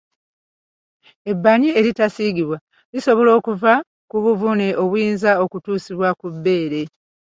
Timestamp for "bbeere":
6.33-6.81